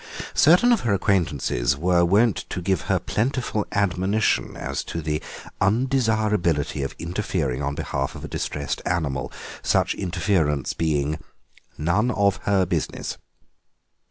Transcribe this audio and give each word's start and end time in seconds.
Certain 0.33 0.71
of 0.71 0.79
her 0.79 0.95
acquaintances 0.95 1.77
were 1.77 2.03
wont 2.03 2.37
to 2.49 2.59
give 2.59 2.81
her 2.89 2.97
plentiful 2.97 3.67
admonition 3.71 4.57
as 4.57 4.83
to 4.83 4.99
the 4.99 5.21
undesirability 5.61 6.81
of 6.81 6.95
interfering 6.97 7.61
on 7.61 7.75
behalf 7.75 8.15
of 8.15 8.25
a 8.25 8.27
distressed 8.27 8.81
animal, 8.83 9.31
such 9.61 9.93
interference 9.93 10.73
being 10.73 11.19
"none 11.77 12.09
of 12.09 12.37
her 12.47 12.65
business." 12.65 13.19